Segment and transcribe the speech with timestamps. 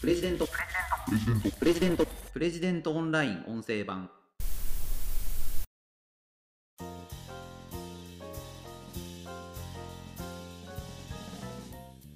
[0.00, 0.48] プレジデント。
[1.58, 2.06] プレジデント。
[2.32, 4.08] プレジデントオンライン音声版。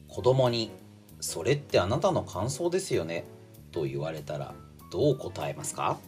[0.09, 0.70] 子供に
[1.20, 3.27] 「それってあなたの感想ですよね」
[3.70, 4.55] と言われたら
[4.91, 5.98] どう答えますか？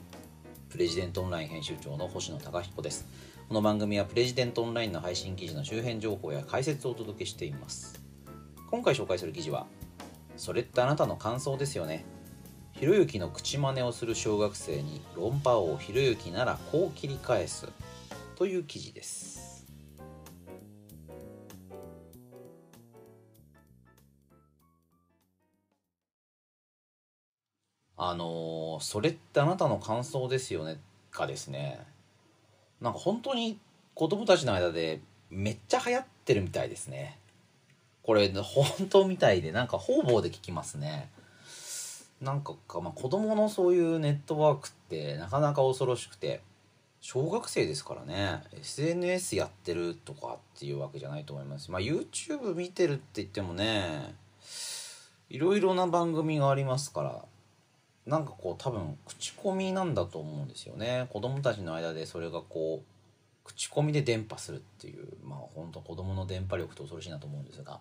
[0.71, 3.05] プレジデントオンライン編集長の星野貴彦です。
[3.49, 8.01] この番組はプレジデントオンラインの配信記事の周辺情報や解説をお届けしています。
[8.71, 9.67] 今回紹介する記事は
[10.37, 12.05] 「それってあなたの感想ですよね」
[12.79, 17.67] ひろゆきの口真似をする小学生に論破王ひろゆきならこう切り返す
[18.37, 19.67] という記事です。
[27.97, 30.79] あのーそれってあなたの感想ですよね
[31.13, 31.81] がですね。
[32.83, 33.59] なんか本当に
[33.95, 37.19] 子供たちの間でめっちゃ流行ってるみたいですね。
[38.07, 41.11] これ本当みたいでなんか方々で聞きますね。
[42.21, 46.41] なんかか、まあ、子供のそういうネットワークってなかなか恐ろしくて
[47.01, 48.45] 小学生ですからね。
[48.53, 54.15] SNS やってるとかっていうわけじゃないと思いますまあ YouTube 見てるって言ってもね
[55.29, 57.25] いろいろな番組がありますから
[58.07, 61.09] なんかこう多分口コミなんだと思うんですよね。
[61.11, 62.96] 子供たちの間でそれがこう
[63.47, 67.81] 口コミで伝播するっていうまあ本当子供の電波力って恐ろしいなと思うんですが。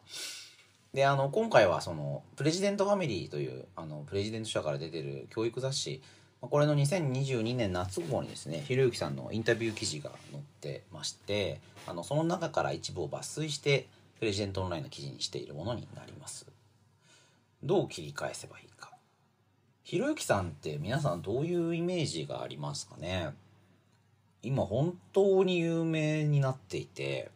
[0.94, 6.02] であの今回はそのプレジデントファミリーというあのプレジデント社から出てる教育雑誌
[6.40, 16.46] これの2022年夏号にですねひろゆきさんのインタビュー記事が載ってましてあのその中から一部を抜粋してプレジデントオンラインの記事にしているものになります。
[17.62, 18.92] どう切り返せばいいか。
[19.84, 23.32] ひろゆきさんって皆さんどういうイメージがありますかね？
[24.46, 27.32] 今本当に有名になっていて、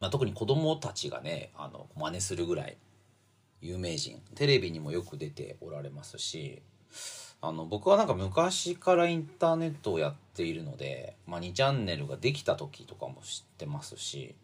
[0.00, 2.76] まあ、特に子供たちがねあの真似するぐらい
[3.60, 6.60] 有名人テレビにもよく出ておられますし
[7.40, 14.34] あの僕はなんか昔からインターネットをやっているので、まあ、2チャンネルができた時とかも知ってますし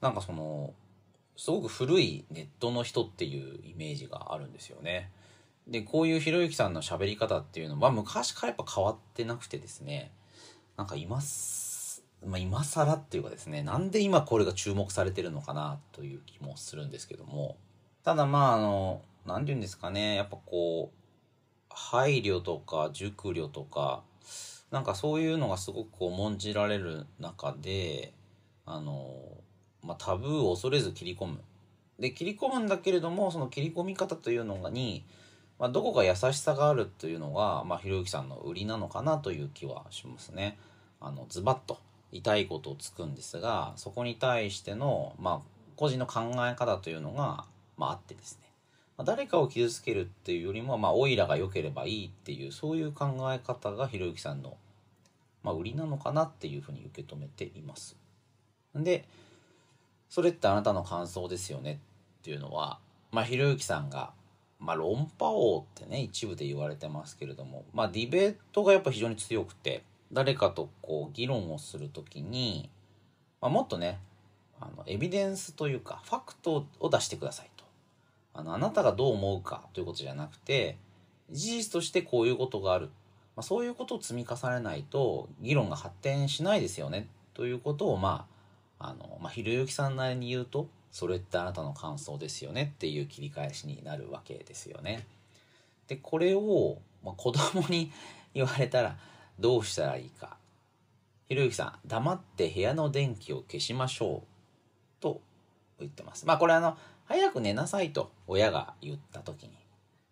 [0.00, 0.72] なんかその
[1.36, 5.10] すごく古いネットの人っていうイメージがあるんですよね。
[5.66, 10.12] でこういうひろゆきさんの喋り方っていうのは昔からやっぱ変わってなくてですね
[10.76, 17.56] なんか今す、まあ、今更っていうかですねなんで今これが注目されてるのかなという気もするんですけども。
[18.02, 21.04] ただまああの何て言うんですかねやっぱこう
[21.70, 24.02] 配慮とか熟慮とか
[24.70, 28.12] なんかそういうのがすごくこう重んじられる中で
[28.66, 29.14] あの、
[29.82, 31.40] まあ、タブーを恐れず切り込む。
[31.98, 35.04] で切り込むんだけれどもその切り込み方というのがに
[35.64, 40.58] まあ、どこか優しさがあるというのが、まあ、ひろゆきさんの売りなのかなという気はしますね。
[41.00, 41.78] あのズバッと
[42.12, 47.46] 痛いことをつくんですがそこに対しての、まあ、個人の考え方というのが、
[47.78, 48.50] まあ、あってですね、
[48.98, 54.58] まあ、誰かを傷つけるっていうよりも、まあ、オイラが良ければいいっていうそういう考え方がひろゆきさんの、
[55.42, 57.96] まあ、売りなのかなっていうふうに受け止めています。
[58.76, 59.08] で
[60.10, 61.80] それってあなたの感想ですよね
[62.20, 62.80] っていうのは、
[63.12, 64.12] まあ、ひろゆきさんが
[64.60, 69.82] まあ、論破王ってね一部で言われてますけれども、まあ、ディベートがやっぱ非常に強くて
[70.12, 72.70] 誰かとこう議論をする時に、
[73.40, 74.00] まあ、もっとね
[74.60, 77.64] あのエビデンスというかファクトを出してくださいと。
[78.32, 80.76] あのあなたがどう思うかということじゃなくて
[81.30, 82.86] 事実としてこういうことがある、
[83.36, 87.08] まあ、そういうことを積み重ねないと議論が発展しないですよね。
[87.34, 88.26] ということをま
[88.78, 95.04] ああの、まあ、ひろゆきさんなりに言うとそれってあなたの感想ですよねっていう切り返しになるわけですよね。
[95.88, 97.90] でこれを、まあ、子供に
[98.32, 98.96] 言われたら
[99.40, 100.36] どうしたらいいか。
[101.26, 105.20] ひろゆきさん黙って部屋の電気を消しましょうと
[105.80, 106.26] 言ってます。
[106.26, 109.50] まあこれあの早く寝なさいと親が言った時に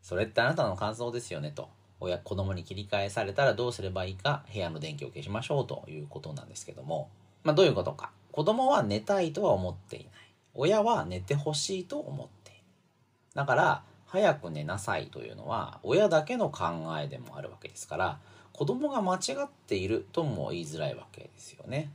[0.03, 1.69] それってあなたの感想ですよねと
[2.01, 7.09] 親子供に切り返されたらどうすればいいか部屋の電気を消しましょうということなんですけども、
[7.45, 10.12] まあ、どういうことか子供は寝たいとは思っていない
[10.55, 12.61] 親は寝てほしいと思っている。
[13.35, 16.65] だから早く寝なさいというのは親だけの考
[17.03, 18.19] えでもあるわけですから
[18.53, 21.91] 子供が間違っているとも言いづらいわけですよね。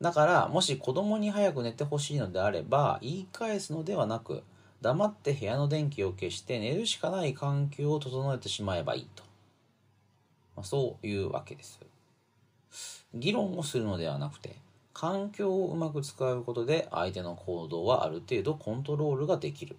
[0.00, 4.42] だからもし子供に早く寝てほしいのであれば言い返すのではなく
[4.80, 9.22] 黙って部屋の電気を消して寝るしかない環境を整えてしまえばいいと、
[10.56, 11.80] まあ、そういうわけです。
[13.14, 14.56] 議論をするのではなくて
[15.00, 19.78] 環境をうまく使うことで相手の行動はある程度コントロールができる。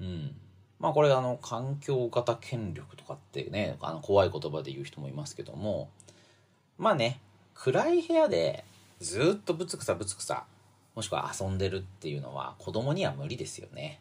[0.00, 0.34] うん。
[0.80, 5.90] まあこれあの環境型権力とかってね、あの怖い言葉で言う人もいますけども、
[6.76, 7.20] まあね、
[7.54, 8.64] 暗い部屋で
[8.98, 10.44] ずっとぶつくさぶつくさ、
[10.96, 14.00] もしくは遊んでるっていうのは子供には無理ですよね。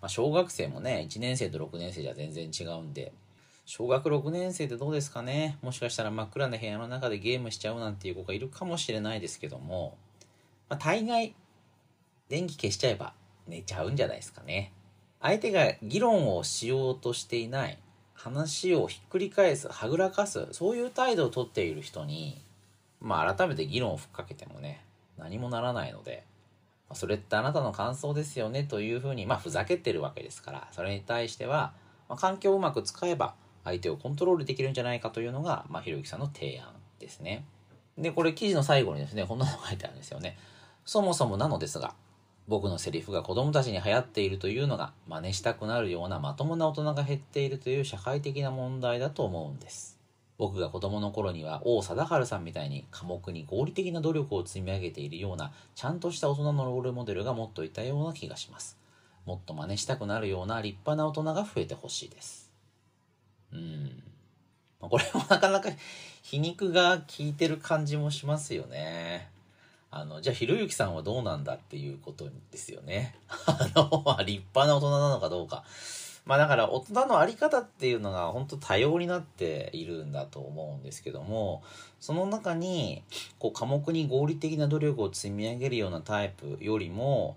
[0.00, 3.12] まあ、小学生もね、1年生と6年生じゃ全然違うんで、
[3.64, 5.56] 小学6年生でどうですかね？
[5.62, 9.96] もしかしたら真っ暗な部屋の中でゲームしちゃうなんていう子がいるかもしれないですけども、
[10.68, 11.34] まあ、大概、
[12.28, 13.14] 電気消しちゃえば
[13.46, 14.72] 寝ちゃうんじゃないですかね。
[15.20, 17.78] 相手が議論をしようとしていない、
[18.14, 22.42] 話をひっくり返す、はぐらかす、そういう態度をとっている人に、
[23.00, 24.84] まあ改めて議論をふっかけてもね、
[25.16, 26.24] 何もならないので、
[26.94, 31.72] それってあなたの感想ですよねというふうに、まあふざけてるわけですから、それに対しては、
[32.08, 36.68] まあ、環境をうまく使えば相手をコントロールできるんじゃないかというのが、まあひろゆきさんの提案
[36.98, 37.44] ですね。
[37.98, 40.36] で、これ記事の最後にですね、こんなの書いてあるんですよね。
[40.84, 41.94] そもそもなのですが、
[42.48, 49.98] 僕のセリフが子供たちに流行っているというのが真似したくなるようなまともな大人が減っているという社会的な問題だと思うんです。
[50.38, 58.76] 僕が子供の頃には王貞治さんみたいに寡黙に合理的な努力を積み上げているようなちゃんとした大人のロールモデルがもっといたような気がします。
[59.24, 62.51] もっと真似したくなるような立派な大人が増えてほしいです。
[63.52, 64.02] うん。
[64.80, 65.70] これも なかなか
[66.22, 69.30] 皮肉が効いてる感じもしますよね。
[69.90, 73.14] あの、じゃあ、ひろゆきさんはどうなんだっていうことですよね。
[73.46, 75.64] あの、立派な大人なのかどうか。
[76.24, 81.62] まあだから大人のあり方っていうのが本当多様になっているんだと思うんですけども、
[82.00, 83.02] その中に、
[83.38, 87.36] こう、科目に合理的な努力を積み上げるようなタイプよりも、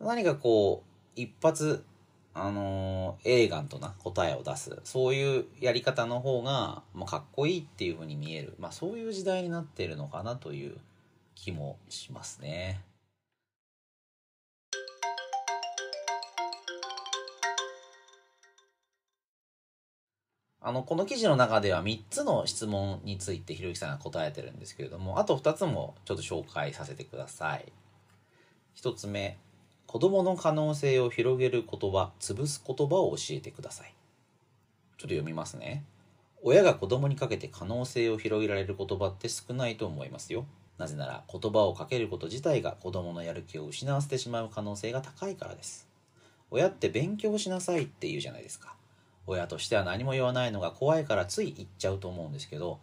[0.00, 0.82] 何かこ
[1.16, 1.84] う、一発、
[2.32, 4.78] あのー、エレガントな答えを出す。
[4.84, 8.54] そういうやり方の方が、まあ、かっこいいっていうふうに見える。
[8.58, 10.76] まあそういう時代になってるのかなという
[11.34, 12.82] 気もしますね。
[20.62, 27.72] あの、この記事の中では3つの質問についてひろゆきさんが答えてるんですけれども、あと2つもちょっと紹介させてください。
[28.76, 29.38] 1つ目、
[29.90, 33.88] 子供の可能性を広げる言葉、潰す言葉を教えてください。
[33.88, 35.82] ちょっと読みますね。
[36.44, 40.46] 親が子供にかけて可能性を広げられる言葉って少ないと思いますよ。
[40.78, 45.88] なぜなら言葉をかけること自体が子供のやる気を失わせてしまう可能性が高いからです。
[46.52, 48.76] 親って勉強しなさいって言うじゃないですか。
[49.26, 52.78] 親としては何も言わないのが怖いからつい言っちゃうと思うんですけど、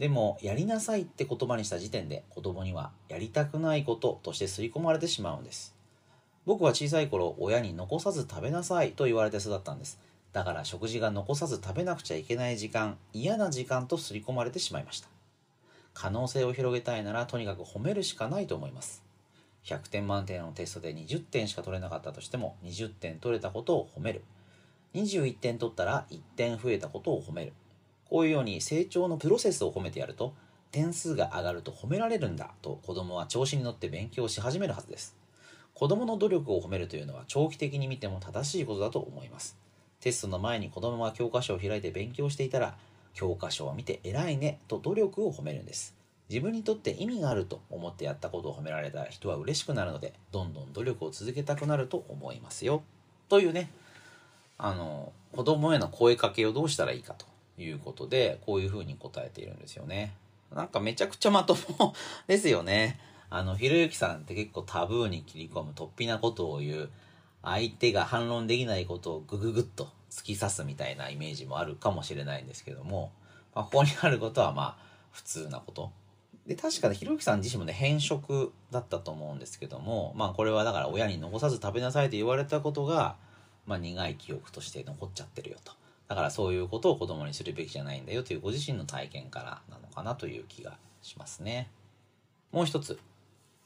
[0.00, 5.78] でも、やりなさいって言葉にした時点で子供にはやりたくないこととして刷り込まれてしまうんです。
[6.46, 10.00] 僕は小さい頃、親に残さず食べなさいと言われて育ったんです。
[10.32, 15.08] だから食事が残さず食べなくちゃいけない時間、嫌な時間と刷り込まれてしまいました。
[15.92, 19.02] 可能性を広げたいならとにかく褒めるしかないと思います。
[19.64, 24.22] 100点満点のテストで20点しか取れなかったとしても20点取れたことを褒める。
[24.94, 27.52] 21点取ったら1点増えたことを褒める。
[28.08, 30.34] こういうように成長のプロセスを褒めてやると
[30.72, 35.19] 点数が上がると褒められるんだと子供は調子に乗って勉強し始めるはずです。
[35.80, 39.56] 子供の努力を褒めるというのは長期的に見ても正しいことだと思います。
[40.00, 42.76] テストの前に子供が教科書を開いて勉強していたら
[43.14, 45.94] 教科書を見て偉いねと努力を褒めるんです。
[46.28, 52.82] 自分にとって意味があると思ってやったことを褒められた人は嬉しくなるので、どんどん努力を続けたくなると思いますよ。
[53.30, 53.70] というね、
[54.58, 57.24] あの、子供への声かけをどうしたらいいかと
[57.56, 60.12] いうことで、こういうふうに答えているんですよね。
[60.54, 61.94] なんかめちゃくちゃまとも
[62.26, 63.00] ですよね。
[63.30, 66.90] あの、ひろゆきさんって結構タブーに切り込む突飛なことを言う、
[67.42, 73.12] 相手が反論できないことをグググッと突き刺すみたいなイメージもあるかもしれないんですけども、
[73.54, 74.76] まあ、ここにあることはまあ
[75.12, 75.90] 普通なこと。
[76.46, 83.16] で、確かにひろゆきさん自身もね、変色だったと思うんですけども、まあこれはだから親に残さず食べなさいと言われたことが、
[83.66, 85.72] まあ苦い記憶として残っちゃってるよと。
[86.08, 91.70] だからそういうことを子供にするべきじゃないんだよというご自身の体験からなのかなという気がしますね。
[92.50, 92.98] もう一つ。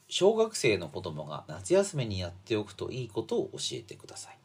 [0.07, 4.37] 小学生の子供が夏休みにやっておくといいことを教えてください。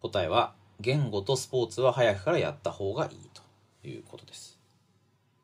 [0.00, 3.42] 答えは、言語とスポーツは早くからやった方がいいと
[3.88, 4.58] いうことです。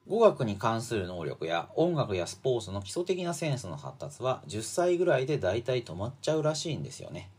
[0.09, 7.31] 語学に関する能力や音楽やスポーツの基礎的なセンスの発達は10歳ぐらいで大体止まっちゃうらしいんですよね。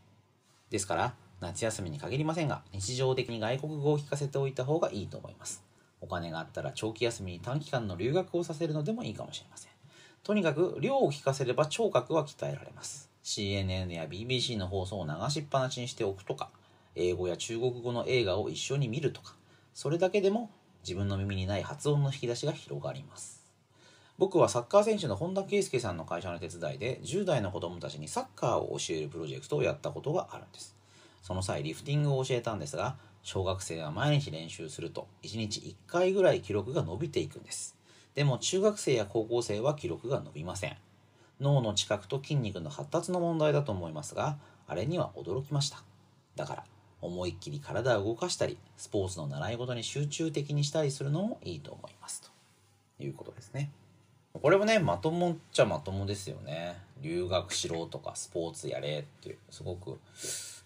[0.70, 5.62] ですから、夏休みに限りませんが、日常的に外国語を聞かせておいた方がいいと思います。
[6.00, 9.73] お金があったら長期休みに短期間の留学をさせるのでもいいかもしれません。
[10.24, 13.10] とにかく量を聞かせれば聴覚は鍛えられます。
[13.22, 16.48] CNN や BBC の放送を流しっぱなしにしておくとか、
[16.94, 19.34] 英語や中国語の映画を一緒に見るとか、
[19.74, 20.50] それだけでも
[20.82, 23.44] 自分の耳にない発音の引き出しが広がります。
[24.16, 30.74] 僕はサッカー選手の本田圭佑さんの会社の手伝いで10代の子供たちにサッカーを教えるプロジェクトをやったことがあるんです。
[31.20, 37.76] その際リフティングを教えたんですが、小学生は毎日練習すると1日1回ぐらい記録が伸びていくんです。
[38.14, 40.76] でも中学生や高校生は記録が伸びません。
[41.40, 45.82] 脳の知覚と筋肉の発達の問題だと思いますが、あれには驚きました。
[46.36, 46.64] だから
[47.04, 52.30] 思いっきり体を動かしたりスポーツの習い事に集中的にしたりするのもいいと思いますと
[53.02, 53.70] いうことですね
[54.32, 59.98] これもねまともっちゃまともですよね留学しろとかスポーツやれっていうすごく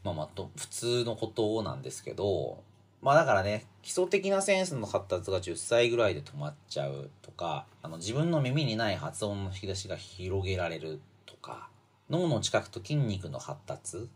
[0.05, 2.63] まあまと普通のことなんですけど
[3.03, 11.69] まあだからね基礎的なセンスの発達が10歳ぐらいで止まっちゃうとかあの自分の耳にない発音の引き出しが広げられるとか
[12.11, 14.09] 脳の近くと筋肉の発達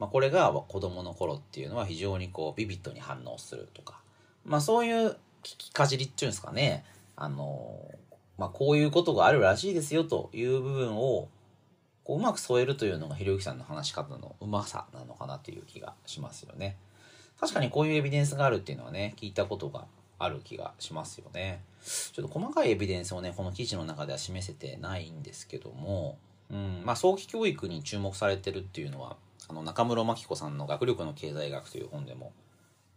[0.00, 4.00] まあ、これが子供の頃っていうのは非常にこうビビッドに反応するとか、
[4.46, 5.10] まあ、そういう
[5.42, 6.84] 聞きかじりっていうんですかね、
[7.16, 7.78] あの
[8.38, 11.28] まあ、こういうことがあるらしいですよという部分を
[12.04, 16.76] こううまく添えるというのがひろゆきさんの話し方のうまさなのかなという気がしますよね。
[17.40, 19.86] 確かにこういうエビデンスがあるっていうのはね、聞いたことが
[20.18, 21.62] ある気がしますよね。
[21.82, 26.18] ちょっと細かいエビデンスをね、この記事の中では示せてないんですけども、
[26.50, 29.16] うん、まあ早期教育に注目されてるっていうのは、
[29.48, 32.32] あの中室真紀子さんの「学力の経済学」という本でも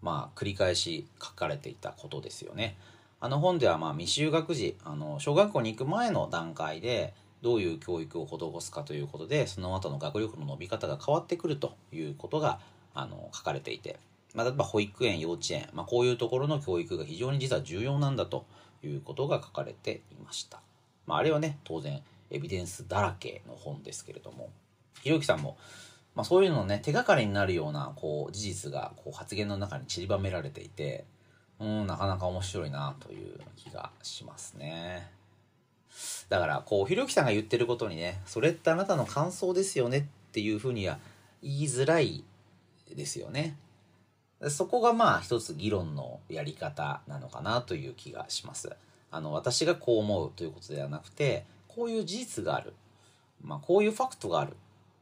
[0.01, 2.75] まあ繰り返し書かれていたことですよね。
[3.19, 12.59] あの本ではまあ未就学児あの小学校に行く前の段階でどういう教育を施すかということでその後の学力の伸び方が変わってくるということが
[12.93, 13.97] あの書かれていて、
[14.33, 18.45] まあ、例えば保育園幼稚園、まあ、こういうところの教育が非常に実は重要なんだと
[18.83, 20.61] いうことが書かれていました。
[21.05, 24.49] まあ、あれはね当然エビデンスだらけの本ですけれども。
[25.01, 25.57] ひろゆきさんも
[26.15, 31.05] まあ、そういうのをね手がかりになるようなこう事実がこう発言の中に散りばめられていて
[31.59, 35.09] うんなかなか面白いなという気がしますね。
[36.29, 40.97] だからこうひろゆきさんが言ってることにねそれってあなたの感想ですよねっていうふうには
[41.41, 42.23] 言いづらい
[42.95, 43.55] ですよね。
[44.49, 48.75] そこがまあ一つ議論のやり方なのかなという気がします。
[49.11, 52.73] あの私がこう思うということではなくてこういう事実がある。
[53.41, 54.55] まあこういうファクトがある。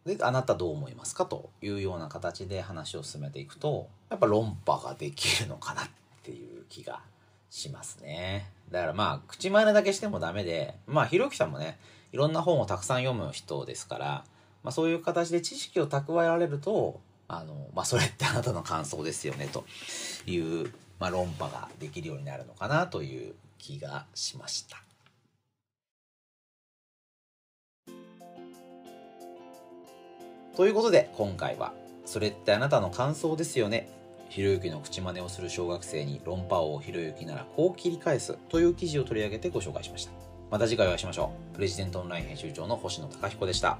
[0.06, 5.86] であなたどう思いますかというような形で話を進めていくとやっぱ論破ができるのかなっ
[6.24, 7.02] ていう気が
[7.50, 8.50] しますね。
[8.72, 11.78] だからまあ口真似だけしてもダメでまあひろゆきさんもね
[12.12, 14.06] いろんな本をたくさん読む人ですから、
[14.64, 17.00] まあ、そういう形で知識を蓄えられると
[17.32, 19.64] あの、まあ、それってあなたの感想ですよねと
[20.26, 24.78] いう、まあ、論破ができるようになるのかなという気がしました。
[30.56, 31.74] ということで今回は
[32.06, 33.90] 「それってあなたの感想ですよね」
[34.30, 40.12] ひろゆきの口真似をする小学生に論破王ひろゆきならこう切り返すという記事を取り上げてご紹介しました。
[40.50, 41.56] また次回お会いしましょう。
[41.56, 43.80] プレジデントオンライン編集長の星野貴彦でした。